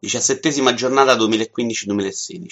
Diciassettesima 0.00 0.74
giornata 0.74 1.14
2015-2016. 1.14 2.46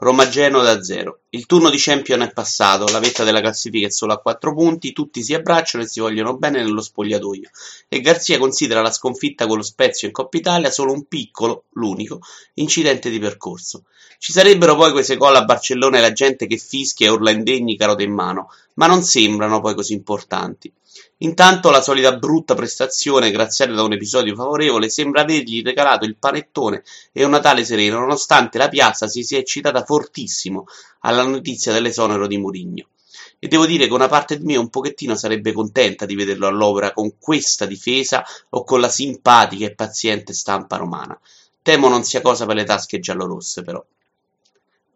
Roma-Genoa 0.00 0.62
da 0.64 0.82
zero. 0.82 1.23
Il 1.34 1.46
turno 1.46 1.68
di 1.68 1.78
Champion 1.78 2.22
è 2.22 2.32
passato, 2.32 2.86
la 2.92 3.00
vetta 3.00 3.24
della 3.24 3.40
classifica 3.40 3.88
è 3.88 3.90
solo 3.90 4.12
a 4.12 4.18
quattro 4.18 4.54
punti, 4.54 4.92
tutti 4.92 5.20
si 5.20 5.34
abbracciano 5.34 5.82
e 5.82 5.88
si 5.88 5.98
vogliono 5.98 6.36
bene 6.36 6.62
nello 6.62 6.80
spogliatoio 6.80 7.50
e 7.88 8.00
Garzia 8.00 8.38
considera 8.38 8.82
la 8.82 8.92
sconfitta 8.92 9.48
con 9.48 9.56
lo 9.56 9.64
Spezio 9.64 10.06
in 10.06 10.12
Coppa 10.12 10.36
Italia 10.36 10.70
solo 10.70 10.92
un 10.92 11.06
piccolo, 11.06 11.64
l'unico, 11.72 12.20
incidente 12.54 13.10
di 13.10 13.18
percorso. 13.18 13.82
Ci 14.18 14.30
sarebbero 14.30 14.76
poi 14.76 14.92
quei 14.92 15.16
gol 15.16 15.34
a 15.34 15.44
Barcellona 15.44 15.98
e 15.98 16.02
la 16.02 16.12
gente 16.12 16.46
che 16.46 16.56
fischia 16.56 17.08
e 17.08 17.10
urla 17.10 17.32
indegni 17.32 17.76
carote 17.76 18.04
in 18.04 18.12
mano, 18.12 18.50
ma 18.74 18.86
non 18.86 19.02
sembrano 19.02 19.60
poi 19.60 19.74
così 19.74 19.92
importanti. 19.92 20.72
Intanto 21.18 21.70
la 21.70 21.82
solita 21.82 22.16
brutta 22.16 22.54
prestazione, 22.54 23.32
graziata 23.32 23.72
da 23.72 23.82
un 23.82 23.94
episodio 23.94 24.36
favorevole, 24.36 24.88
sembra 24.88 25.22
avergli 25.22 25.62
regalato 25.62 26.04
il 26.04 26.16
panettone 26.16 26.84
e 27.12 27.24
un 27.24 27.30
Natale 27.30 27.64
sereno, 27.64 27.98
nonostante 27.98 28.58
la 28.58 28.68
piazza 28.68 29.08
si 29.08 29.24
sia 29.24 29.38
eccitata 29.38 29.84
fortissimo 29.84 30.66
alla 31.00 31.23
notizia 31.24 31.72
dell'esonero 31.72 32.26
di 32.26 32.38
Mourinho. 32.38 32.86
E 33.38 33.48
devo 33.48 33.66
dire 33.66 33.86
che 33.86 33.92
una 33.92 34.08
parte 34.08 34.38
di 34.38 34.44
me 34.44 34.56
un 34.56 34.70
pochettino 34.70 35.14
sarebbe 35.14 35.52
contenta 35.52 36.06
di 36.06 36.14
vederlo 36.14 36.46
all'opera 36.46 36.92
con 36.92 37.18
questa 37.18 37.66
difesa 37.66 38.24
o 38.50 38.64
con 38.64 38.80
la 38.80 38.88
simpatica 38.88 39.66
e 39.66 39.74
paziente 39.74 40.32
stampa 40.32 40.76
romana. 40.76 41.18
Temo 41.60 41.88
non 41.88 42.04
sia 42.04 42.20
cosa 42.20 42.46
per 42.46 42.56
le 42.56 42.64
tasche 42.64 43.00
giallorosse, 43.00 43.62
però. 43.62 43.84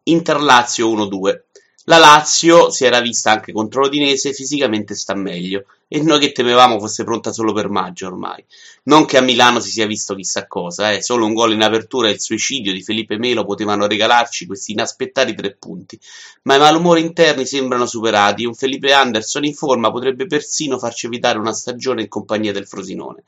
Inter 0.05 0.41
Lazio 0.41 0.89
1-2. 0.89 1.41
La 1.85 1.99
Lazio 1.99 2.71
si 2.71 2.85
era 2.85 3.01
vista 3.01 3.31
anche 3.31 3.53
contro 3.53 3.83
l'Odinese, 3.83 4.33
fisicamente 4.33 4.95
sta 4.95 5.15
meglio, 5.15 5.65
e 5.89 6.03
noi 6.03 6.21
che 6.21 6.33
temevamo 6.33 6.79
fosse 6.79 7.03
pronta 7.03 7.33
solo 7.33 7.55
per 7.55 7.71
maggio 7.71 8.07
ormai. 8.07 8.45
Non 8.85 9.07
che 9.07 9.17
a 9.17 9.23
Milano 9.23 9.59
si 9.59 9.71
sia 9.71 9.87
visto 9.87 10.15
chissà 10.15 10.47
cosa, 10.47 10.93
eh, 10.93 11.03
solo 11.03 11.25
un 11.25 11.33
gol 11.33 11.53
in 11.53 11.63
apertura 11.63 12.09
e 12.09 12.13
il 12.13 12.21
suicidio 12.21 12.73
di 12.73 12.83
Felipe 12.83 13.17
Melo 13.17 13.45
potevano 13.45 13.87
regalarci 13.87 14.47
questi 14.47 14.73
inaspettati 14.73 15.35
tre 15.35 15.57
punti, 15.57 15.99
ma 16.43 16.57
i 16.57 16.59
malumori 16.59 17.01
interni 17.01 17.47
sembrano 17.47 17.87
superati 17.87 18.45
un 18.45 18.55
Felipe 18.55 18.93
Anderson 18.93 19.45
in 19.45 19.55
forma 19.55 19.91
potrebbe 19.91 20.27
persino 20.27 20.79
farci 20.79 21.07
evitare 21.07 21.39
una 21.39 21.53
stagione 21.53 22.03
in 22.03 22.09
compagnia 22.09 22.53
del 22.53 22.67
Frosinone. 22.67 23.25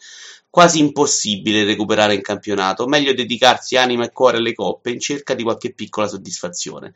Quasi 0.50 0.80
impossibile 0.80 1.64
recuperare 1.64 2.14
in 2.14 2.22
campionato, 2.22 2.86
meglio 2.86 3.14
dedicarsi 3.14 3.76
anima 3.76 4.04
e 4.04 4.10
cuore 4.10 4.38
alle 4.38 4.52
coppe 4.52 4.90
in 4.90 4.98
cerca 4.98 5.34
di 5.34 5.44
qualche 5.44 5.72
piccola 5.72 6.08
soddisfazione. 6.08 6.92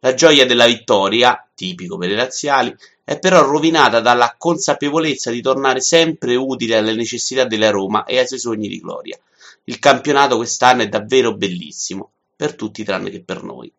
La 0.00 0.12
gioia 0.14 0.44
della 0.44 0.66
vittoria, 0.66 1.45
tipico 1.56 1.96
per 1.96 2.10
i 2.10 2.14
laziali, 2.14 2.72
è 3.02 3.18
però 3.18 3.42
rovinata 3.42 4.00
dalla 4.00 4.36
consapevolezza 4.38 5.30
di 5.32 5.40
tornare 5.40 5.80
sempre 5.80 6.36
utile 6.36 6.76
alle 6.76 6.94
necessità 6.94 7.44
della 7.44 7.70
Roma 7.70 8.04
e 8.04 8.18
ai 8.18 8.26
suoi 8.28 8.38
sogni 8.38 8.68
di 8.68 8.78
gloria. 8.78 9.18
Il 9.64 9.80
campionato 9.80 10.36
quest'anno 10.36 10.82
è 10.82 10.88
davvero 10.88 11.34
bellissimo, 11.34 12.10
per 12.36 12.54
tutti 12.54 12.84
tranne 12.84 13.10
che 13.10 13.22
per 13.22 13.42
noi. 13.42 13.72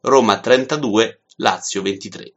Roma 0.00 0.40
32, 0.40 1.20
Lazio 1.36 1.80
23. 1.80 2.26